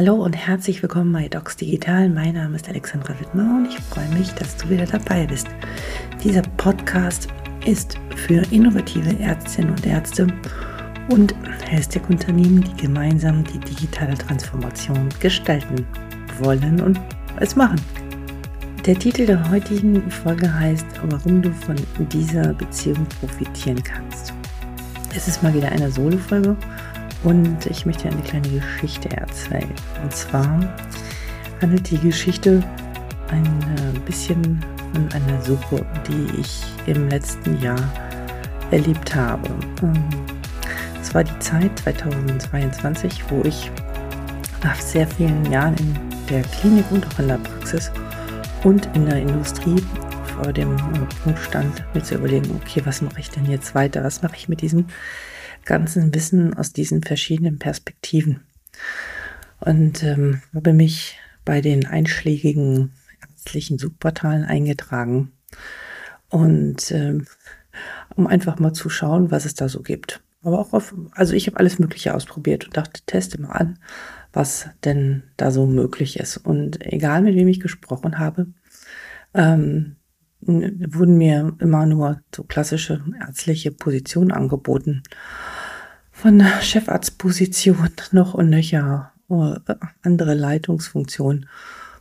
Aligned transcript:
Hallo 0.00 0.14
und 0.14 0.32
herzlich 0.32 0.80
willkommen 0.80 1.12
bei 1.12 1.28
Docs 1.28 1.56
Digital. 1.56 2.08
Mein 2.08 2.32
Name 2.32 2.56
ist 2.56 2.66
Alexandra 2.70 3.12
Wittmer 3.20 3.58
und 3.58 3.66
ich 3.66 3.78
freue 3.80 4.08
mich, 4.18 4.32
dass 4.32 4.56
du 4.56 4.70
wieder 4.70 4.86
dabei 4.86 5.26
bist. 5.26 5.46
Dieser 6.24 6.40
Podcast 6.56 7.28
ist 7.66 7.98
für 8.16 8.42
innovative 8.50 9.18
Ärztinnen 9.18 9.72
und 9.72 9.86
Ärzte 9.86 10.26
und 11.10 11.34
Health-Tech-Unternehmen, 11.66 12.64
die 12.64 12.82
gemeinsam 12.82 13.44
die 13.44 13.58
digitale 13.58 14.14
Transformation 14.14 15.06
gestalten 15.20 15.86
wollen 16.38 16.80
und 16.80 16.98
es 17.38 17.54
machen. 17.54 17.78
Der 18.86 18.98
Titel 18.98 19.26
der 19.26 19.50
heutigen 19.50 20.10
Folge 20.10 20.50
heißt, 20.50 20.86
warum 21.10 21.42
du 21.42 21.52
von 21.52 21.76
dieser 22.08 22.54
Beziehung 22.54 23.04
profitieren 23.20 23.82
kannst. 23.84 24.32
Es 25.14 25.28
ist 25.28 25.42
mal 25.42 25.52
wieder 25.52 25.70
eine 25.70 25.90
Solo-Folge 25.90 26.56
und 27.24 27.66
ich 27.66 27.86
möchte 27.86 28.08
eine 28.08 28.22
kleine 28.22 28.48
Geschichte 28.48 29.10
erzählen. 29.10 29.70
Und 30.02 30.12
zwar 30.12 30.74
handelt 31.60 31.90
die 31.90 31.98
Geschichte 31.98 32.62
ein 33.28 34.00
bisschen 34.06 34.64
von 34.92 35.08
einer 35.12 35.40
Suche, 35.42 35.84
die 36.08 36.40
ich 36.40 36.62
im 36.86 37.08
letzten 37.08 37.60
Jahr 37.60 37.80
erlebt 38.70 39.14
habe. 39.14 39.48
Ähm, 39.82 40.04
es 41.00 41.14
war 41.14 41.24
die 41.24 41.38
Zeit 41.38 41.78
2022, 41.80 43.22
wo 43.30 43.42
ich 43.44 43.70
nach 44.62 44.80
sehr 44.80 45.06
vielen 45.06 45.50
Jahren 45.50 45.74
in 45.76 45.96
der 46.28 46.42
Klinik 46.42 46.84
und 46.90 47.06
auch 47.06 47.18
in 47.18 47.28
der 47.28 47.38
Praxis 47.38 47.90
und 48.64 48.88
in 48.94 49.06
der 49.06 49.20
Industrie 49.20 49.82
vor 50.34 50.52
dem 50.52 50.76
Punkt 51.24 51.38
stand, 51.38 51.84
mir 51.94 52.02
zu 52.02 52.16
überlegen, 52.16 52.60
okay, 52.62 52.82
was 52.84 53.02
mache 53.02 53.20
ich 53.20 53.30
denn 53.30 53.46
jetzt 53.46 53.74
weiter? 53.74 54.04
Was 54.04 54.22
mache 54.22 54.36
ich 54.36 54.48
mit 54.48 54.60
diesem 54.60 54.86
ganzen 55.64 56.14
Wissen 56.14 56.54
aus 56.54 56.72
diesen 56.72 57.02
verschiedenen 57.02 57.58
Perspektiven? 57.58 58.40
Und 59.60 60.02
ähm, 60.02 60.42
habe 60.54 60.72
mich 60.72 61.18
bei 61.44 61.60
den 61.60 61.86
einschlägigen 61.86 62.92
ärztlichen 63.20 63.78
Suchportalen 63.78 64.44
eingetragen 64.44 65.32
und 66.28 66.90
ähm, 66.92 67.26
um 68.14 68.26
einfach 68.26 68.58
mal 68.58 68.72
zu 68.72 68.88
schauen, 68.88 69.30
was 69.30 69.44
es 69.44 69.54
da 69.54 69.68
so 69.68 69.82
gibt. 69.82 70.22
Aber 70.42 70.58
auch 70.58 70.72
auf, 70.72 70.94
also 71.12 71.34
ich 71.34 71.46
habe 71.46 71.58
alles 71.58 71.78
Mögliche 71.78 72.14
ausprobiert 72.14 72.66
und 72.66 72.76
dachte, 72.76 73.02
teste 73.04 73.40
mal 73.40 73.52
an, 73.52 73.78
was 74.32 74.68
denn 74.84 75.22
da 75.36 75.50
so 75.50 75.66
möglich 75.66 76.18
ist. 76.18 76.38
Und 76.38 76.84
egal 76.84 77.22
mit 77.22 77.34
wem 77.34 77.48
ich 77.48 77.60
gesprochen 77.60 78.18
habe, 78.18 78.46
ähm, 79.34 79.96
wurden 80.42 81.18
mir 81.18 81.54
immer 81.58 81.86
nur 81.86 82.20
so 82.34 82.44
klassische 82.44 83.04
ärztliche 83.20 83.72
Positionen 83.72 84.32
angeboten. 84.32 85.02
Von 86.10 86.40
Chefarztposition 86.60 87.90
noch 88.12 88.34
und 88.34 88.50
nöcher, 88.50 89.12
äh, 89.28 89.74
andere 90.02 90.34
Leitungsfunktionen 90.34 91.48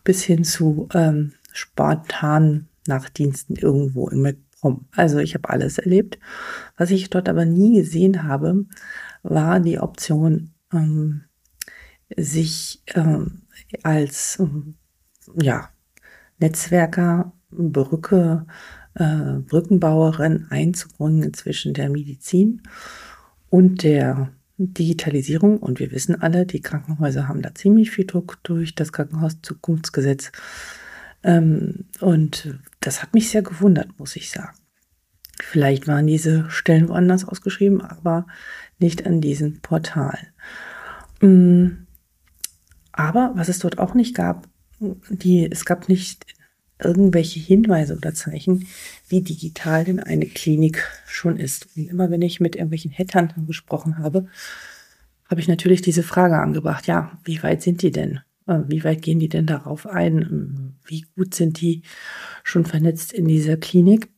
bis 0.03 0.23
hin 0.23 0.43
zu 0.43 0.87
ähm, 0.93 1.33
spontanen 1.51 2.67
Nachtdiensten 2.87 3.55
irgendwo 3.55 4.09
im 4.09 4.21
MacPom. 4.21 4.85
Also 4.95 5.19
ich 5.19 5.35
habe 5.35 5.49
alles 5.49 5.77
erlebt. 5.77 6.19
Was 6.77 6.91
ich 6.91 7.09
dort 7.09 7.29
aber 7.29 7.45
nie 7.45 7.77
gesehen 7.77 8.23
habe, 8.23 8.65
war 9.23 9.59
die 9.59 9.79
Option, 9.79 10.51
ähm, 10.73 11.23
sich 12.15 12.81
ähm, 12.95 13.43
als 13.83 14.39
ähm, 14.39 14.75
ja, 15.39 15.69
Netzwerker, 16.39 17.33
Brücke, 17.51 18.45
äh, 18.95 19.39
Brückenbauerin 19.47 20.47
einzubringen 20.49 21.33
zwischen 21.33 21.73
der 21.73 21.89
Medizin 21.89 22.61
und 23.49 23.83
der 23.83 24.31
Digitalisierung. 24.57 25.57
Und 25.57 25.79
wir 25.79 25.91
wissen 25.91 26.21
alle, 26.21 26.45
die 26.45 26.61
Krankenhäuser 26.61 27.27
haben 27.27 27.41
da 27.41 27.55
ziemlich 27.55 27.91
viel 27.91 28.05
Druck 28.05 28.39
durch 28.43 28.75
das 28.75 28.91
Krankenhauszukunftsgesetz. 28.91 30.31
Ähm, 31.23 31.85
und 31.99 32.59
das 32.79 33.01
hat 33.01 33.13
mich 33.13 33.29
sehr 33.29 33.41
gewundert, 33.41 33.99
muss 33.99 34.15
ich 34.15 34.29
sagen. 34.29 34.57
Vielleicht 35.41 35.87
waren 35.87 36.05
diese 36.05 36.49
Stellen 36.49 36.89
woanders 36.89 37.25
ausgeschrieben, 37.25 37.81
aber 37.81 38.27
nicht 38.77 39.05
an 39.05 39.21
diesem 39.21 39.61
Portal. 39.61 40.17
Mm, 41.21 41.85
aber 42.91 43.31
was 43.35 43.47
es 43.47 43.59
dort 43.59 43.79
auch 43.79 43.93
nicht 43.93 44.15
gab, 44.15 44.47
die, 45.09 45.49
es 45.49 45.65
gab 45.65 45.87
nicht 45.87 46.25
irgendwelche 46.81 47.39
Hinweise 47.39 47.95
oder 47.95 48.13
Zeichen, 48.13 48.67
wie 49.07 49.21
digital 49.21 49.83
denn 49.83 49.99
eine 49.99 50.25
Klinik 50.25 50.87
schon 51.05 51.37
ist. 51.37 51.67
Und 51.75 51.89
immer 51.89 52.09
wenn 52.09 52.21
ich 52.21 52.39
mit 52.39 52.55
irgendwelchen 52.55 52.91
Headhuntern 52.91 53.47
gesprochen 53.47 53.97
habe, 53.97 54.27
habe 55.29 55.41
ich 55.41 55.47
natürlich 55.47 55.81
diese 55.81 56.03
Frage 56.03 56.39
angebracht, 56.39 56.87
ja, 56.87 57.11
wie 57.23 57.41
weit 57.43 57.61
sind 57.61 57.81
die 57.81 57.91
denn? 57.91 58.21
Äh, 58.47 58.59
wie 58.67 58.83
weit 58.83 59.01
gehen 59.01 59.19
die 59.19 59.29
denn 59.29 59.45
darauf 59.45 59.85
ein? 59.85 60.77
Wie 60.85 61.05
gut 61.15 61.35
sind 61.35 61.61
die 61.61 61.83
schon 62.43 62.65
vernetzt 62.65 63.13
in 63.13 63.27
dieser 63.27 63.57
Klinik? 63.57 64.09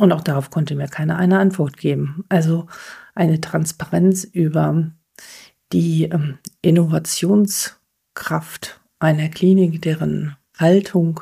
Und 0.00 0.12
auch 0.12 0.22
darauf 0.22 0.50
konnte 0.50 0.74
mir 0.74 0.88
keiner 0.88 1.16
eine 1.16 1.38
Antwort 1.38 1.76
geben. 1.76 2.24
Also 2.28 2.66
eine 3.14 3.40
Transparenz 3.40 4.24
über 4.24 4.90
die 5.72 6.04
ähm, 6.04 6.38
Innovationskraft 6.62 8.80
einer 8.98 9.28
Klinik, 9.28 9.82
deren 9.82 10.36
Haltung 10.56 11.20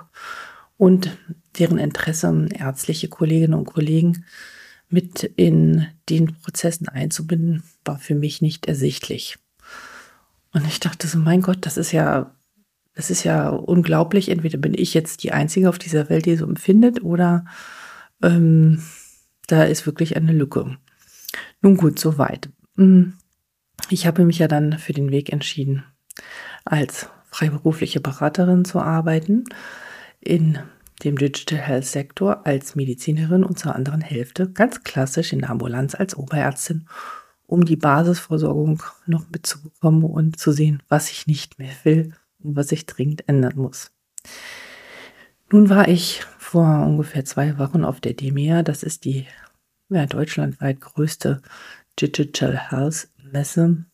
und 0.76 1.16
deren 1.58 1.78
Interesse 1.78 2.48
ärztliche 2.52 3.08
Kolleginnen 3.08 3.54
und 3.54 3.66
Kollegen 3.66 4.24
mit 4.88 5.24
in 5.24 5.86
den 6.08 6.34
Prozessen 6.34 6.88
einzubinden, 6.88 7.62
war 7.84 7.98
für 7.98 8.14
mich 8.14 8.40
nicht 8.42 8.66
ersichtlich. 8.66 9.38
Und 10.52 10.66
ich 10.66 10.80
dachte 10.80 11.08
so, 11.08 11.18
mein 11.18 11.42
Gott, 11.42 11.58
das 11.62 11.76
ist 11.76 11.92
ja, 11.92 12.34
das 12.94 13.10
ist 13.10 13.24
ja 13.24 13.48
unglaublich. 13.48 14.28
Entweder 14.28 14.58
bin 14.58 14.74
ich 14.74 14.94
jetzt 14.94 15.22
die 15.22 15.32
Einzige 15.32 15.68
auf 15.68 15.78
dieser 15.78 16.08
Welt, 16.08 16.26
die 16.26 16.36
so 16.36 16.46
empfindet, 16.46 17.02
oder 17.02 17.44
ähm, 18.22 18.82
da 19.48 19.64
ist 19.64 19.86
wirklich 19.86 20.16
eine 20.16 20.32
Lücke. 20.32 20.76
Nun 21.62 21.76
gut, 21.76 21.98
soweit. 21.98 22.48
Hm, 22.76 23.14
ich 23.90 24.06
habe 24.06 24.24
mich 24.24 24.38
ja 24.38 24.48
dann 24.48 24.78
für 24.78 24.92
den 24.92 25.10
Weg 25.10 25.32
entschieden, 25.32 25.84
als 26.64 27.08
freiberufliche 27.30 28.00
Beraterin 28.00 28.64
zu 28.64 28.80
arbeiten 28.80 29.44
in 30.26 30.58
dem 31.04 31.16
Digital 31.16 31.58
Health 31.58 31.84
Sektor 31.84 32.46
als 32.46 32.74
Medizinerin 32.74 33.44
und 33.44 33.58
zur 33.58 33.74
anderen 33.74 34.00
Hälfte 34.00 34.50
ganz 34.50 34.82
klassisch 34.82 35.32
in 35.32 35.40
der 35.40 35.50
Ambulanz 35.50 35.94
als 35.94 36.16
Oberärztin, 36.16 36.88
um 37.46 37.64
die 37.64 37.76
Basisversorgung 37.76 38.82
noch 39.06 39.28
mitzubekommen 39.30 40.04
und 40.04 40.38
zu 40.38 40.52
sehen, 40.52 40.82
was 40.88 41.10
ich 41.10 41.26
nicht 41.26 41.58
mehr 41.58 41.72
will 41.84 42.12
und 42.38 42.56
was 42.56 42.72
ich 42.72 42.86
dringend 42.86 43.28
ändern 43.28 43.56
muss. 43.56 43.90
Nun 45.50 45.68
war 45.70 45.88
ich 45.88 46.22
vor 46.38 46.84
ungefähr 46.86 47.24
zwei 47.24 47.58
Wochen 47.58 47.84
auf 47.84 48.00
der 48.00 48.14
DEMEA, 48.14 48.62
das 48.62 48.82
ist 48.82 49.04
die 49.04 49.26
ja, 49.88 50.06
deutschlandweit 50.06 50.80
größte 50.80 51.42
Digital 52.00 52.70
Health 52.70 53.08
Messe. 53.32 53.84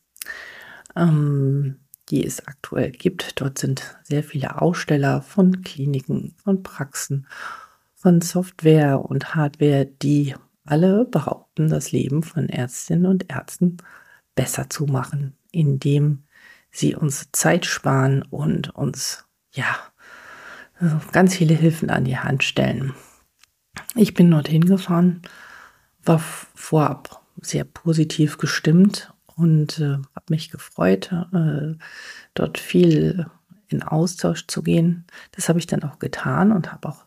Ähm, 0.97 1.82
die 2.13 2.25
es 2.27 2.47
aktuell 2.47 2.91
gibt. 2.91 3.41
Dort 3.41 3.59
sind 3.59 3.97
sehr 4.03 4.23
viele 4.23 4.61
Aussteller 4.61 5.23
von 5.23 5.63
Kliniken, 5.63 6.35
von 6.37 6.63
Praxen, 6.63 7.27
von 7.95 8.21
Software 8.21 9.01
und 9.01 9.35
Hardware, 9.35 9.87
die 9.87 10.35
alle 10.67 11.07
behaupten, 11.07 11.69
das 11.69 11.91
Leben 11.91 12.23
von 12.23 12.51
Ärztinnen 12.51 13.07
und 13.07 13.33
Ärzten 13.33 13.79
besser 14.35 14.69
zu 14.69 14.85
machen, 14.85 15.35
indem 15.51 16.25
sie 16.71 16.95
uns 16.95 17.31
Zeit 17.33 17.65
sparen 17.65 18.23
und 18.23 18.75
uns, 18.75 19.25
ja, 19.53 19.75
ganz 21.13 21.35
viele 21.37 21.55
Hilfen 21.55 21.89
an 21.89 22.05
die 22.05 22.19
Hand 22.19 22.45
stellen. 22.45 22.93
Ich 23.95 24.13
bin 24.13 24.31
dorthin 24.31 24.67
gefahren, 24.67 25.23
war 26.05 26.19
vorab 26.19 27.23
sehr 27.41 27.65
positiv 27.65 28.37
gestimmt 28.37 29.12
und 29.37 29.79
äh, 29.79 29.99
habe 30.15 30.27
mich 30.31 30.51
gefreut, 30.51 31.13
äh, 31.33 31.75
dort 32.35 32.59
viel 32.59 33.27
in 33.69 33.83
Austausch 33.83 34.47
zu 34.47 34.63
gehen. 34.63 35.07
Das 35.33 35.49
habe 35.49 35.59
ich 35.59 35.67
dann 35.67 35.83
auch 35.83 35.99
getan 35.99 36.53
und 36.53 36.73
habe 36.73 36.89
auch 36.89 37.07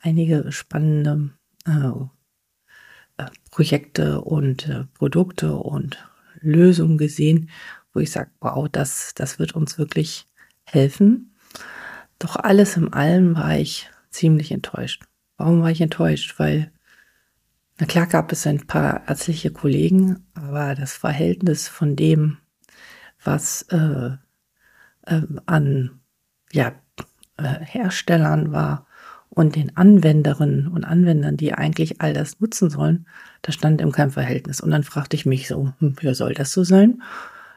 einige 0.00 0.52
spannende 0.52 1.30
äh, 1.66 3.22
äh 3.22 3.30
Projekte 3.50 4.20
und 4.20 4.68
äh, 4.68 4.84
Produkte 4.94 5.54
und 5.54 6.08
Lösungen 6.40 6.98
gesehen, 6.98 7.50
wo 7.92 8.00
ich 8.00 8.10
sage, 8.10 8.30
wow, 8.40 8.68
das, 8.70 9.14
das 9.14 9.38
wird 9.38 9.54
uns 9.54 9.78
wirklich 9.78 10.26
helfen. 10.64 11.34
Doch 12.18 12.36
alles 12.36 12.76
in 12.76 12.92
allem 12.92 13.36
war 13.36 13.56
ich 13.56 13.90
ziemlich 14.10 14.52
enttäuscht. 14.52 15.04
Warum 15.36 15.62
war 15.62 15.70
ich 15.70 15.80
enttäuscht? 15.80 16.38
Weil 16.38 16.72
na 17.78 17.86
klar 17.86 18.06
gab 18.06 18.32
es 18.32 18.46
ein 18.46 18.66
paar 18.66 19.08
ärztliche 19.08 19.50
Kollegen, 19.50 20.26
aber 20.34 20.74
das 20.74 20.92
Verhältnis 20.92 21.68
von 21.68 21.96
dem, 21.96 22.38
was 23.22 23.62
äh, 23.70 24.10
äh, 25.06 25.22
an 25.46 26.00
ja, 26.52 26.72
äh, 27.36 27.60
Herstellern 27.60 28.52
war 28.52 28.86
und 29.28 29.56
den 29.56 29.76
Anwenderinnen 29.76 30.68
und 30.68 30.84
Anwendern, 30.84 31.36
die 31.36 31.54
eigentlich 31.54 32.00
all 32.00 32.12
das 32.12 32.40
nutzen 32.40 32.70
sollen, 32.70 33.06
da 33.42 33.50
stand 33.50 33.80
in 33.80 33.90
keinem 33.92 34.12
Verhältnis. 34.12 34.60
Und 34.60 34.70
dann 34.70 34.84
fragte 34.84 35.16
ich 35.16 35.26
mich 35.26 35.48
so, 35.48 35.72
hm, 35.80 35.96
ja, 36.00 36.14
soll 36.14 36.34
das 36.34 36.52
so 36.52 36.62
sein? 36.62 37.02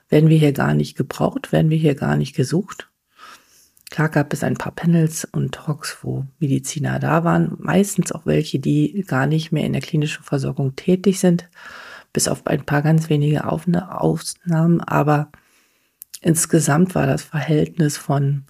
werden 0.10 0.30
wir 0.30 0.38
hier 0.38 0.54
gar 0.54 0.74
nicht 0.74 0.96
gebraucht, 0.96 1.52
werden 1.52 1.70
wir 1.70 1.78
hier 1.78 1.96
gar 1.96 2.16
nicht 2.16 2.36
gesucht. 2.36 2.90
Klar 3.90 4.10
gab 4.10 4.34
es 4.34 4.44
ein 4.44 4.58
paar 4.58 4.74
Panels 4.74 5.26
und 5.26 5.56
Talks, 5.56 6.00
wo 6.02 6.26
Mediziner 6.40 7.00
da 7.00 7.24
waren, 7.24 7.56
meistens 7.60 8.12
auch 8.12 8.26
welche, 8.26 8.60
die 8.60 9.06
gar 9.08 9.28
nicht 9.28 9.52
mehr 9.52 9.66
in 9.66 9.74
der 9.74 9.82
klinischen 9.82 10.24
Versorgung 10.24 10.76
tätig 10.76 11.20
sind, 11.20 11.50
bis 12.12 12.28
auf 12.28 12.46
ein 12.48 12.66
paar 12.66 12.82
ganz 12.82 13.10
wenige 13.10 13.50
Ausnahmen, 13.50 14.82
aber 14.82 15.32
insgesamt 16.22 16.96
war 16.96 17.08
das 17.08 17.24
Verhältnis 17.24 17.98
von 17.98 18.44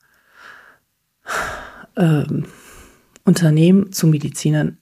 ähm, 1.95 2.45
Unternehmen 3.23 3.91
zu 3.91 4.07
Medizinern, 4.07 4.77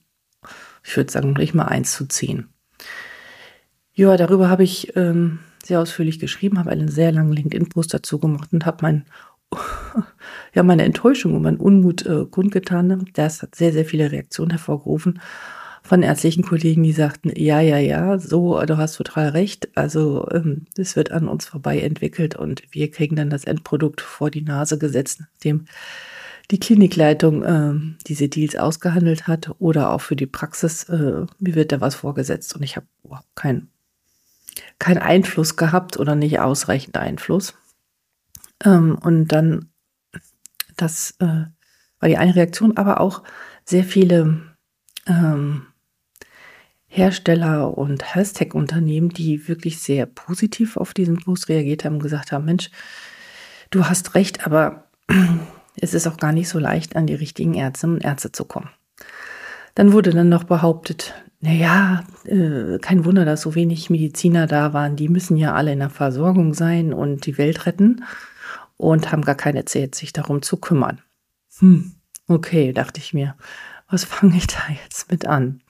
ich 0.84 0.96
würde 0.96 1.12
sagen, 1.12 1.32
nicht 1.32 1.54
mal 1.54 1.64
eins 1.64 1.92
zu 1.92 2.06
zehn. 2.06 2.48
Ja, 3.92 4.16
darüber 4.16 4.48
habe 4.48 4.62
ich 4.62 4.96
ähm, 4.96 5.40
sehr 5.64 5.80
ausführlich 5.80 6.18
geschrieben, 6.18 6.58
habe 6.58 6.70
einen 6.70 6.88
sehr 6.88 7.12
langen 7.12 7.32
LinkedIn-Post 7.32 7.92
dazu 7.92 8.18
gemacht 8.18 8.52
und 8.52 8.66
habe 8.66 8.78
mein, 8.82 9.06
ja, 10.54 10.62
meine 10.62 10.84
Enttäuschung 10.84 11.34
und 11.34 11.42
mein 11.42 11.56
Unmut 11.56 12.04
äh, 12.06 12.24
kundgetan. 12.30 13.06
Das 13.14 13.42
hat 13.42 13.54
sehr, 13.54 13.72
sehr 13.72 13.84
viele 13.84 14.12
Reaktionen 14.12 14.50
hervorgerufen 14.50 15.20
von 15.86 16.02
ärztlichen 16.02 16.44
Kollegen, 16.44 16.82
die 16.82 16.92
sagten, 16.92 17.32
ja, 17.34 17.60
ja, 17.60 17.78
ja, 17.78 18.18
so, 18.18 18.60
du 18.62 18.76
hast 18.76 18.96
total 18.96 19.28
recht. 19.28 19.68
Also 19.76 20.28
ähm, 20.32 20.66
das 20.74 20.96
wird 20.96 21.12
an 21.12 21.28
uns 21.28 21.46
vorbei 21.46 21.78
entwickelt 21.80 22.34
und 22.34 22.62
wir 22.72 22.90
kriegen 22.90 23.16
dann 23.16 23.30
das 23.30 23.44
Endprodukt 23.44 24.00
vor 24.00 24.30
die 24.30 24.42
Nase 24.42 24.78
gesetzt, 24.78 25.20
nachdem 25.20 25.66
die 26.50 26.60
Klinikleitung 26.60 27.42
äh, 27.42 27.74
diese 28.06 28.28
Deals 28.28 28.56
ausgehandelt 28.56 29.26
hat 29.26 29.50
oder 29.58 29.90
auch 29.90 30.00
für 30.00 30.16
die 30.16 30.26
Praxis, 30.26 30.84
äh, 30.84 31.26
mir 31.38 31.54
wird 31.54 31.72
da 31.72 31.80
was 31.80 31.94
vorgesetzt 31.94 32.54
und 32.54 32.62
ich 32.62 32.76
habe 32.76 32.86
überhaupt 33.04 33.34
keinen 33.34 33.68
kein 34.78 34.98
Einfluss 34.98 35.56
gehabt 35.56 35.98
oder 35.98 36.14
nicht 36.14 36.38
ausreichend 36.40 36.96
Einfluss. 36.96 37.54
Ähm, 38.64 38.98
und 39.02 39.28
dann, 39.28 39.70
das 40.76 41.14
äh, 41.20 41.46
war 42.00 42.08
die 42.08 42.16
eine 42.16 42.34
Reaktion, 42.34 42.76
aber 42.76 43.00
auch 43.00 43.22
sehr 43.64 43.84
viele 43.84 44.40
ähm, 45.06 45.66
Hersteller 46.86 47.76
und 47.76 48.14
Health-Tech-Unternehmen, 48.14 49.10
die 49.10 49.48
wirklich 49.48 49.80
sehr 49.80 50.06
positiv 50.06 50.76
auf 50.76 50.94
diesen 50.94 51.18
Post 51.18 51.48
reagiert 51.48 51.84
haben 51.84 51.94
und 51.94 52.02
gesagt 52.02 52.32
haben, 52.32 52.44
Mensch, 52.44 52.70
du 53.70 53.84
hast 53.84 54.14
recht, 54.14 54.46
aber 54.46 54.88
es 55.80 55.94
ist 55.94 56.06
auch 56.06 56.16
gar 56.16 56.32
nicht 56.32 56.48
so 56.48 56.58
leicht, 56.58 56.96
an 56.96 57.06
die 57.06 57.14
richtigen 57.14 57.54
Ärztinnen 57.54 57.96
und 57.96 58.04
Ärzte 58.04 58.32
zu 58.32 58.44
kommen. 58.44 58.70
Dann 59.74 59.92
wurde 59.92 60.10
dann 60.10 60.30
noch 60.30 60.44
behauptet, 60.44 61.14
naja, 61.40 62.04
äh, 62.24 62.78
kein 62.78 63.04
Wunder, 63.04 63.26
dass 63.26 63.42
so 63.42 63.54
wenig 63.54 63.90
Mediziner 63.90 64.46
da 64.46 64.72
waren. 64.72 64.96
Die 64.96 65.10
müssen 65.10 65.36
ja 65.36 65.54
alle 65.54 65.72
in 65.72 65.80
der 65.80 65.90
Versorgung 65.90 66.54
sein 66.54 66.94
und 66.94 67.26
die 67.26 67.36
Welt 67.36 67.66
retten 67.66 68.04
und 68.76 69.12
haben 69.12 69.22
gar 69.22 69.34
keine 69.34 69.64
Zeit, 69.64 69.94
sich 69.94 70.12
darum 70.12 70.42
zu 70.42 70.58
kümmern. 70.58 71.00
Hm, 71.58 71.94
okay, 72.28 72.72
dachte 72.72 73.00
ich 73.00 73.14
mir, 73.14 73.36
was 73.88 74.04
fange 74.04 74.36
ich 74.36 74.46
da 74.46 74.60
jetzt 74.82 75.10
mit 75.10 75.26
an? 75.26 75.62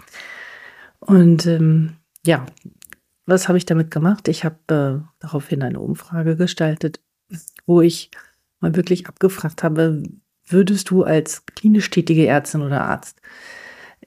Und 1.00 1.46
ähm, 1.46 1.96
ja, 2.24 2.46
was 3.26 3.48
habe 3.48 3.58
ich 3.58 3.66
damit 3.66 3.90
gemacht? 3.90 4.28
Ich 4.28 4.44
habe 4.44 4.56
äh, 4.68 5.06
daraufhin 5.18 5.62
eine 5.62 5.80
Umfrage 5.80 6.36
gestaltet, 6.36 7.00
wo 7.66 7.80
ich 7.80 8.10
mal 8.60 8.74
wirklich 8.74 9.08
abgefragt 9.08 9.62
habe, 9.62 10.02
würdest 10.46 10.90
du 10.90 11.02
als 11.02 11.44
klinisch 11.46 11.90
tätige 11.90 12.26
Ärztin 12.26 12.62
oder 12.62 12.82
Arzt 12.82 13.20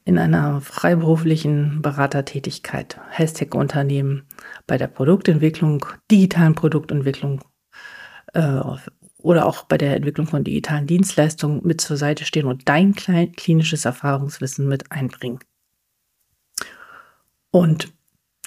in 0.06 0.18
einer 0.18 0.62
freiberuflichen 0.62 1.82
Beratertätigkeit, 1.82 3.00
Hashtag-Unternehmen 3.10 4.26
bei 4.66 4.78
der 4.78 4.88
Produktentwicklung, 4.88 5.86
digitalen 6.10 6.56
Produktentwicklung 6.56 7.42
äh, 8.34 8.60
oder 9.22 9.46
auch 9.46 9.64
bei 9.66 9.78
der 9.78 9.96
Entwicklung 9.96 10.28
von 10.28 10.44
digitalen 10.44 10.88
Dienstleistungen 10.88 11.62
mit 11.64 11.82
zur 11.82 11.98
Seite 11.98 12.26
stehen 12.26 12.46
und 12.46 12.68
dein 12.70 12.96
klinisches 12.96 13.86
Erfahrungswissen 13.86 14.68
mit 14.68 14.92
einbringen. 14.92 15.40
Und 17.52 17.92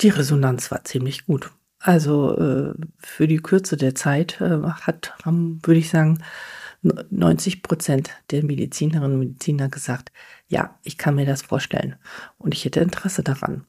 die 0.01 0.09
Resonanz 0.09 0.71
war 0.71 0.85
ziemlich 0.85 1.27
gut. 1.27 1.51
Also 1.79 2.39
äh, 2.39 2.75
für 2.99 3.27
die 3.27 3.39
Kürze 3.39 3.77
der 3.77 3.95
Zeit 3.95 4.41
äh, 4.41 4.63
hat, 4.63 5.15
würde 5.25 5.79
ich 5.79 5.91
sagen, 5.91 6.23
90 6.83 7.63
Prozent 7.63 8.11
der 8.31 8.45
Medizinerinnen 8.45 9.13
und 9.13 9.19
Mediziner 9.19 9.69
gesagt, 9.69 10.11
ja, 10.49 10.79
ich 10.83 10.99
kann 10.99 11.15
mir 11.15 11.27
das 11.27 11.43
vorstellen 11.43 11.97
und 12.39 12.55
ich 12.55 12.65
hätte 12.65 12.81
Interesse 12.81 13.23
daran. 13.23 13.67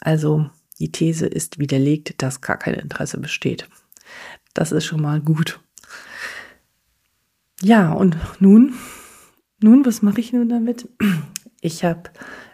Also 0.00 0.50
die 0.78 0.90
These 0.90 1.26
ist 1.26 1.58
widerlegt, 1.58 2.22
dass 2.22 2.40
gar 2.40 2.58
kein 2.58 2.74
Interesse 2.74 3.18
besteht. 3.18 3.68
Das 4.54 4.72
ist 4.72 4.84
schon 4.84 5.02
mal 5.02 5.20
gut. 5.20 5.60
Ja, 7.66 7.90
und 7.90 8.16
nun, 8.38 8.74
nun, 9.60 9.84
was 9.84 10.00
mache 10.00 10.20
ich 10.20 10.32
nun 10.32 10.48
damit? 10.48 10.88
Ich 11.60 11.82
habe 11.82 12.10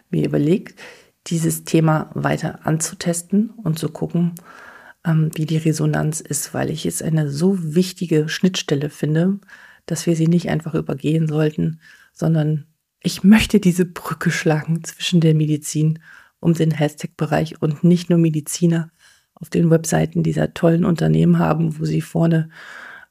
mir 0.09 0.25
überlegt, 0.25 0.79
dieses 1.27 1.65
Thema 1.65 2.09
weiter 2.15 2.65
anzutesten 2.65 3.51
und 3.51 3.77
zu 3.77 3.89
gucken, 3.89 4.33
ähm, 5.05 5.29
wie 5.35 5.45
die 5.45 5.57
Resonanz 5.57 6.19
ist, 6.19 6.55
weil 6.55 6.71
ich 6.71 6.87
es 6.87 7.03
eine 7.03 7.29
so 7.29 7.75
wichtige 7.75 8.27
Schnittstelle 8.27 8.89
finde, 8.89 9.37
dass 9.85 10.07
wir 10.07 10.15
sie 10.15 10.25
nicht 10.25 10.49
einfach 10.49 10.73
übergehen 10.73 11.27
sollten, 11.27 11.79
sondern 12.11 12.65
ich 12.99 13.23
möchte 13.23 13.59
diese 13.59 13.85
Brücke 13.85 14.31
schlagen 14.31 14.83
zwischen 14.83 15.21
der 15.21 15.35
Medizin 15.35 15.99
und 16.39 16.57
den 16.57 16.71
Hashtag-Bereich 16.71 17.61
und 17.61 17.83
nicht 17.83 18.09
nur 18.09 18.17
Mediziner 18.17 18.89
auf 19.35 19.51
den 19.51 19.69
Webseiten 19.69 20.23
dieser 20.23 20.55
tollen 20.55 20.85
Unternehmen 20.85 21.37
haben, 21.37 21.77
wo 21.77 21.85
sie 21.85 22.01
vorne 22.01 22.49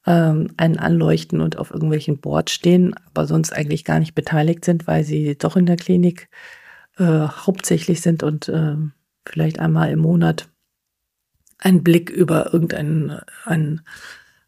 ähm, 0.07 0.53
einen 0.57 0.79
anleuchten 0.79 1.41
und 1.41 1.59
auf 1.59 1.71
irgendwelchen 1.71 2.19
Boards 2.19 2.53
stehen, 2.53 2.95
aber 3.07 3.27
sonst 3.27 3.53
eigentlich 3.53 3.85
gar 3.85 3.99
nicht 3.99 4.15
beteiligt 4.15 4.65
sind, 4.65 4.87
weil 4.87 5.05
sie 5.05 5.37
doch 5.37 5.57
in 5.57 5.67
der 5.67 5.77
Klinik 5.77 6.29
äh, 6.99 7.05
hauptsächlich 7.05 8.01
sind 8.01 8.23
und 8.23 8.49
äh, 8.49 8.77
vielleicht 9.25 9.59
einmal 9.59 9.91
im 9.91 10.01
Monat 10.01 10.49
einen 11.59 11.85
Blick 11.85 12.11
über 12.11 12.53
irgendeinen 12.53 13.21
ein, 13.45 13.83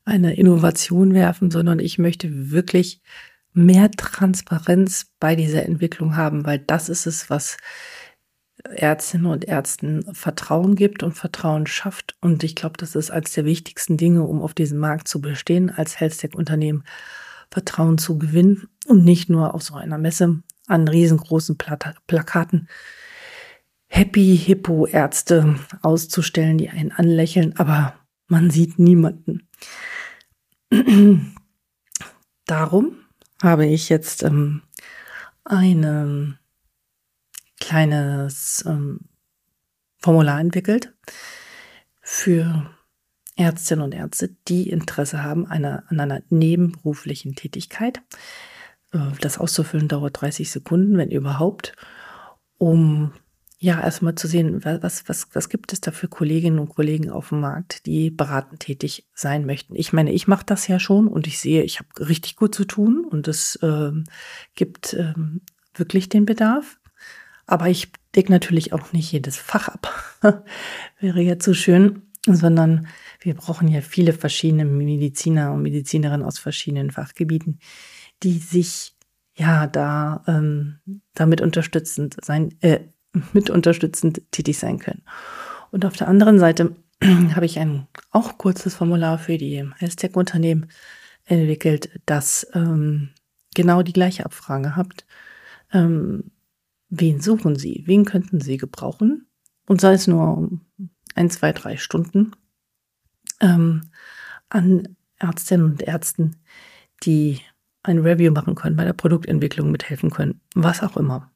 eine 0.04 0.34
Innovation 0.34 1.14
werfen, 1.14 1.50
sondern 1.50 1.78
ich 1.78 1.98
möchte 1.98 2.50
wirklich 2.50 3.00
mehr 3.52 3.90
Transparenz 3.90 5.06
bei 5.20 5.36
dieser 5.36 5.64
Entwicklung 5.64 6.16
haben, 6.16 6.44
weil 6.44 6.58
das 6.58 6.88
ist 6.88 7.06
es, 7.06 7.30
was 7.30 7.56
Ärztinnen 8.64 9.26
und 9.26 9.44
Ärzten 9.44 10.14
Vertrauen 10.14 10.74
gibt 10.74 11.02
und 11.02 11.12
Vertrauen 11.12 11.66
schafft. 11.66 12.16
Und 12.20 12.42
ich 12.44 12.54
glaube, 12.54 12.76
das 12.78 12.94
ist 12.94 13.10
eines 13.10 13.32
der 13.32 13.44
wichtigsten 13.44 13.96
Dinge, 13.96 14.22
um 14.22 14.40
auf 14.42 14.54
diesem 14.54 14.78
Markt 14.78 15.08
zu 15.08 15.20
bestehen, 15.20 15.70
als 15.70 16.00
Health-Tech-Unternehmen 16.00 16.84
Vertrauen 17.50 17.98
zu 17.98 18.18
gewinnen 18.18 18.68
und 18.86 19.04
nicht 19.04 19.28
nur 19.30 19.54
auf 19.54 19.62
so 19.62 19.74
einer 19.74 19.98
Messe 19.98 20.42
an 20.66 20.88
riesengroßen 20.88 21.56
Plakaten 22.06 22.68
Happy 23.86 24.36
Hippo 24.36 24.86
Ärzte 24.86 25.56
auszustellen, 25.82 26.58
die 26.58 26.68
einen 26.68 26.90
anlächeln, 26.90 27.54
aber 27.56 27.94
man 28.26 28.50
sieht 28.50 28.78
niemanden. 28.78 29.48
Darum 32.46 32.96
habe 33.40 33.66
ich 33.66 33.88
jetzt 33.88 34.22
ähm, 34.24 34.62
ein 35.44 36.38
kleines 37.64 38.62
ähm, 38.66 39.00
Formular 39.98 40.38
entwickelt 40.38 40.92
für 42.02 42.70
Ärztinnen 43.36 43.82
und 43.82 43.94
Ärzte, 43.94 44.36
die 44.48 44.68
Interesse 44.68 45.22
haben 45.22 45.46
einer, 45.46 45.84
an 45.88 45.98
einer 45.98 46.20
nebenberuflichen 46.28 47.34
Tätigkeit. 47.34 48.02
Äh, 48.92 48.98
das 49.22 49.38
auszufüllen 49.38 49.88
dauert 49.88 50.20
30 50.20 50.50
Sekunden, 50.50 50.98
wenn 50.98 51.10
überhaupt, 51.10 51.74
um 52.58 53.12
ja, 53.58 53.80
erstmal 53.80 54.14
zu 54.14 54.28
sehen, 54.28 54.62
was, 54.62 55.08
was, 55.08 55.28
was 55.32 55.48
gibt 55.48 55.72
es 55.72 55.80
da 55.80 55.90
für 55.90 56.06
Kolleginnen 56.06 56.58
und 56.58 56.68
Kollegen 56.68 57.08
auf 57.08 57.30
dem 57.30 57.40
Markt, 57.40 57.86
die 57.86 58.10
beratend 58.10 58.60
tätig 58.60 59.08
sein 59.14 59.46
möchten. 59.46 59.74
Ich 59.74 59.94
meine, 59.94 60.12
ich 60.12 60.28
mache 60.28 60.44
das 60.44 60.68
ja 60.68 60.78
schon 60.78 61.08
und 61.08 61.26
ich 61.26 61.38
sehe, 61.38 61.62
ich 61.62 61.78
habe 61.78 61.88
richtig 62.06 62.36
gut 62.36 62.54
zu 62.54 62.66
tun 62.66 63.06
und 63.06 63.26
es 63.26 63.56
äh, 63.62 63.92
gibt 64.54 64.92
äh, 64.92 65.14
wirklich 65.74 66.10
den 66.10 66.26
Bedarf. 66.26 66.78
Aber 67.46 67.68
ich 67.68 67.92
decke 68.14 68.32
natürlich 68.32 68.72
auch 68.72 68.92
nicht 68.92 69.12
jedes 69.12 69.36
Fach 69.36 69.68
ab. 69.68 70.14
Wäre 71.00 71.20
ja 71.20 71.38
zu 71.38 71.54
schön, 71.54 72.02
sondern 72.26 72.86
wir 73.20 73.34
brauchen 73.34 73.68
ja 73.68 73.80
viele 73.80 74.12
verschiedene 74.12 74.64
Mediziner 74.64 75.52
und 75.52 75.62
Medizinerinnen 75.62 76.26
aus 76.26 76.38
verschiedenen 76.38 76.90
Fachgebieten, 76.90 77.58
die 78.22 78.38
sich 78.38 78.94
ja 79.36 79.66
da 79.66 80.22
ähm, 80.26 80.78
damit 81.14 81.40
unterstützend 81.40 82.16
sein, 82.22 82.54
äh, 82.60 82.80
mit 83.32 83.50
unterstützend 83.50 84.22
tätig 84.30 84.58
sein 84.58 84.78
können. 84.78 85.02
Und 85.70 85.84
auf 85.84 85.96
der 85.96 86.08
anderen 86.08 86.38
Seite 86.38 86.76
habe 87.34 87.46
ich 87.46 87.58
ein 87.58 87.86
auch 88.10 88.38
kurzes 88.38 88.74
Formular 88.74 89.18
für 89.18 89.38
die 89.38 89.68
Health-Tech-Unternehmen 89.76 90.68
entwickelt, 91.26 91.90
das 92.06 92.46
ähm, 92.54 93.10
genau 93.54 93.82
die 93.82 93.92
gleiche 93.92 94.24
Abfrage 94.24 94.76
habt. 94.76 95.06
Ähm, 95.72 96.30
wen 97.00 97.20
suchen 97.20 97.56
Sie? 97.56 97.82
Wen 97.86 98.04
könnten 98.04 98.40
Sie 98.40 98.56
gebrauchen? 98.56 99.26
Und 99.66 99.80
sei 99.80 99.94
es 99.94 100.06
nur 100.06 100.60
ein, 101.14 101.30
zwei, 101.30 101.52
drei 101.52 101.76
Stunden. 101.76 102.32
Ähm, 103.40 103.90
an 104.48 104.96
Ärztinnen 105.18 105.66
und 105.66 105.82
Ärzten, 105.82 106.36
die 107.02 107.40
ein 107.82 107.98
Review 107.98 108.32
machen 108.32 108.54
können, 108.54 108.76
bei 108.76 108.84
der 108.84 108.92
Produktentwicklung 108.92 109.70
mithelfen 109.70 110.10
können, 110.10 110.40
was 110.54 110.82
auch 110.82 110.96
immer. 110.96 111.30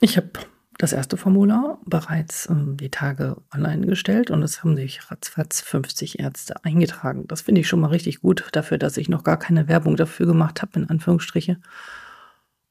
Ich 0.00 0.16
habe 0.16 0.30
das 0.78 0.92
erste 0.92 1.16
Formular 1.16 1.80
bereits 1.86 2.48
ähm, 2.50 2.76
die 2.76 2.90
Tage 2.90 3.36
online 3.54 3.86
gestellt 3.86 4.30
und 4.30 4.42
es 4.42 4.62
haben 4.62 4.76
sich 4.76 5.10
ratzfatz 5.10 5.60
50 5.60 6.18
Ärzte 6.18 6.64
eingetragen. 6.64 7.26
Das 7.28 7.42
finde 7.42 7.60
ich 7.60 7.68
schon 7.68 7.80
mal 7.80 7.88
richtig 7.88 8.20
gut 8.20 8.48
dafür, 8.52 8.78
dass 8.78 8.96
ich 8.96 9.08
noch 9.08 9.24
gar 9.24 9.38
keine 9.38 9.68
Werbung 9.68 9.96
dafür 9.96 10.26
gemacht 10.26 10.62
habe, 10.62 10.80
in 10.80 10.88
Anführungsstriche. 10.88 11.58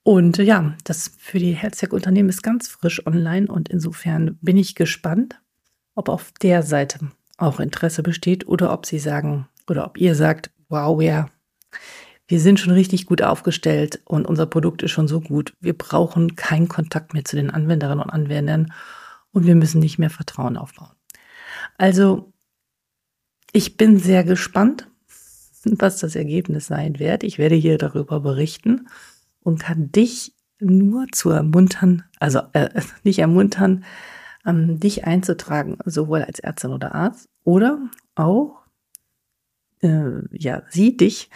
Und 0.04 0.38
äh, 0.38 0.44
ja, 0.44 0.76
das 0.84 1.12
für 1.18 1.40
die 1.40 1.54
Herztech-Unternehmen 1.54 2.30
ist 2.30 2.44
ganz 2.44 2.68
frisch 2.68 3.06
online 3.08 3.48
und 3.48 3.70
insofern 3.70 4.38
bin 4.42 4.58
ich 4.58 4.76
gespannt, 4.76 5.40
ob 5.96 6.10
auf 6.10 6.34
der 6.42 6.64
Seite 6.64 7.00
auch 7.38 7.60
Interesse 7.60 8.04
besteht 8.04 8.48
oder 8.48 8.72
ob 8.74 8.86
sie 8.86 9.00
sagen 9.00 9.48
oder 9.68 9.86
ob 9.86 9.98
ihr 9.98 10.16
sagt, 10.16 10.52
wow, 10.70 11.02
ja, 11.02 11.30
wir 12.28 12.40
sind 12.40 12.60
schon 12.60 12.74
richtig 12.74 13.06
gut 13.06 13.22
aufgestellt 13.22 14.02
und 14.06 14.26
unser 14.26 14.46
Produkt 14.46 14.84
ist 14.84 14.92
schon 14.92 15.08
so 15.08 15.22
gut. 15.22 15.54
Wir 15.60 15.78
brauchen 15.78 16.36
keinen 16.36 16.68
Kontakt 16.68 17.14
mehr 17.14 17.26
zu 17.26 17.36
den 17.36 17.50
Anwenderinnen 17.50 18.04
und 18.04 18.10
Anwendern 18.10 18.74
und 19.32 19.46
wir 19.46 19.56
müssen 19.56 19.80
nicht 19.80 20.00
mehr 20.00 20.10
Vertrauen 20.10 20.58
aufbauen. 20.58 20.92
Also, 21.78 22.34
ich 23.52 23.78
bin 23.78 24.00
sehr 24.00 24.24
gespannt, 24.24 24.88
was 25.64 26.00
das 26.00 26.16
Ergebnis 26.16 26.68
sein 26.68 27.00
wird. 27.00 27.24
Ich 27.24 27.38
werde 27.38 27.56
hier 27.56 27.78
darüber 27.78 28.20
berichten 28.20 28.88
und 29.44 29.60
kann 29.60 29.92
dich 29.92 30.34
nur 30.60 31.08
zu 31.12 31.30
ermuntern, 31.30 32.04
also 32.20 32.42
äh, 32.54 32.70
nicht 33.04 33.20
ermuntern, 33.20 33.86
ähm, 34.46 34.80
dich 34.80 35.06
einzutragen, 35.06 35.78
sowohl 35.86 36.24
als 36.24 36.40
Ärztin 36.40 36.72
oder 36.72 36.96
Arzt 36.96 37.30
oder 37.44 37.80
auch, 38.16 38.62
äh, 39.82 40.22
ja, 40.32 40.64
sie 40.70 40.98
dich 40.98 41.30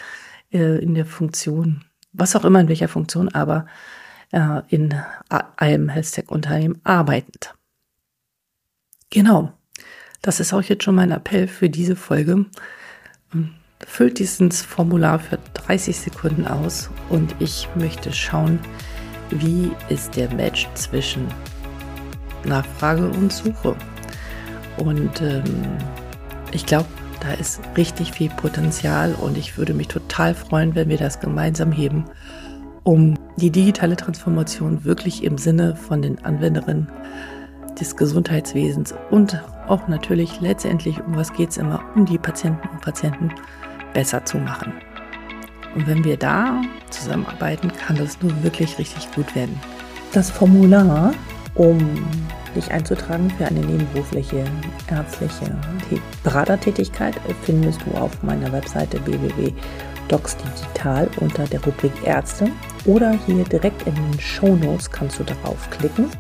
äh, 0.52 0.82
in 0.82 0.96
der 0.96 1.06
Funktion, 1.06 1.84
was 2.14 2.36
auch 2.36 2.46
immer 2.46 2.60
in 2.60 2.70
welcher 2.70 2.88
Funktion, 2.88 3.30
aber 3.30 3.68
äh, 4.32 4.62
in 4.70 4.94
einem 5.30 5.90
Health-Tech-Unternehmen 5.90 6.82
arbeitend. 6.84 7.56
Genau, 9.10 9.54
das 10.22 10.40
ist 10.40 10.54
auch 10.54 10.64
jetzt 10.64 10.84
schon 10.84 10.96
mein 10.96 11.12
Appell 11.12 11.48
für 11.48 11.70
diese 11.70 11.96
Folge. 11.96 12.46
Füllt 13.86 14.20
dieses 14.20 14.62
Formular 14.62 15.20
für 15.20 15.38
30 15.54 15.98
Sekunden 15.98 16.48
aus 16.48 16.90
und 17.10 17.36
ich 17.40 17.68
möchte 17.76 18.12
schauen, 18.12 18.60
wie 19.30 19.72
ist 19.90 20.16
der 20.16 20.34
Match 20.34 20.68
zwischen 20.74 21.28
Nachfrage 22.44 23.08
und 23.10 23.32
Suche. 23.32 23.76
Und 24.78 25.22
ähm, 25.22 25.44
ich 26.52 26.66
glaube, 26.66 26.88
da 27.20 27.34
ist 27.34 27.60
richtig 27.76 28.14
viel 28.14 28.30
Potenzial 28.30 29.14
und 29.14 29.38
ich 29.38 29.58
würde 29.58 29.74
mich 29.74 29.88
total 29.88 30.34
freuen, 30.34 30.76
wenn 30.76 30.90
wir 30.90 30.98
das 30.98 31.20
gemeinsam 31.20 31.72
heben, 31.72 32.06
um 32.84 33.16
die 33.38 33.52
digitale 33.52 33.96
Transformation 33.96 34.86
wirklich 34.86 35.24
im 35.24 35.38
Sinne 35.38 35.76
von 35.76 36.02
den 36.02 36.24
Anwenderinnen 36.24 36.88
des 37.80 37.96
Gesundheitswesens 37.96 38.94
und 39.12 39.42
auch 39.68 39.88
natürlich 39.88 40.40
letztendlich, 40.42 41.04
um 41.04 41.16
was 41.16 41.34
geht 41.34 41.50
es 41.50 41.58
immer, 41.58 41.84
um 41.96 42.06
die 42.06 42.18
Patienten 42.18 42.68
und 42.70 42.82
Patienten 42.82 43.32
besser 43.98 44.24
zu 44.24 44.38
machen. 44.38 44.72
Und 45.74 45.88
wenn 45.88 46.04
wir 46.04 46.18
da 46.18 46.62
zusammenarbeiten, 46.92 47.72
kann 47.74 47.96
das 47.96 48.22
nur 48.22 48.44
wirklich 48.44 48.78
richtig 48.78 49.12
gut 49.16 49.36
werden. 49.36 49.60
Das 50.14 50.30
Formular, 50.30 51.16
um 51.56 51.80
dich 52.56 52.70
einzutragen 52.70 53.32
für 53.32 53.48
eine 53.48 53.62
nebenberufliche 53.62 54.46
ärztliche 54.88 55.58
Beratertätigkeit, 56.24 57.16
findest 57.42 57.82
du 57.88 57.98
auf 57.98 58.22
meiner 58.22 58.52
Webseite 58.52 59.04
www.docsdigital 59.08 61.10
unter 61.20 61.46
der 61.46 61.64
Rubrik 61.64 61.94
Ärzte 62.04 62.52
oder 62.86 63.18
hier 63.26 63.46
direkt 63.46 63.88
in 63.88 63.96
den 63.96 64.20
Show 64.20 64.56
Notes 64.58 64.92
kannst 64.92 65.20
du 65.20 65.24
darauf 65.24 65.68
klicken. 65.72 66.12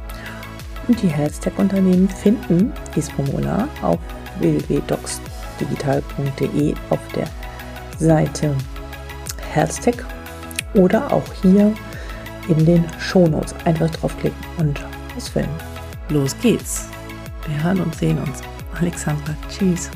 Und 0.87 0.99
die 1.03 1.09
Health-Tech-Unternehmen 1.09 2.09
finden 2.09 2.73
dieses 2.95 3.11
Formular 3.11 3.67
auf 3.83 3.99
www.docsdigital.de 4.39 6.73
auf 6.89 7.07
der 7.15 7.27
Seite 7.99 8.55
Health-Tech 9.53 9.97
oder 10.73 11.11
auch 11.11 11.25
hier 11.41 11.73
in 12.47 12.65
den 12.65 12.85
Show 12.99 13.27
Notes 13.27 13.55
einfach 13.65 13.89
draufklicken 13.89 14.37
und 14.57 14.79
ausfüllen. 15.15 15.49
Los 16.09 16.35
geht's. 16.41 16.87
Wir 17.47 17.63
hören 17.63 17.81
und 17.81 17.95
sehen 17.95 18.17
uns. 18.19 18.41
Alexandra, 18.79 19.35
tschüss. 19.49 19.89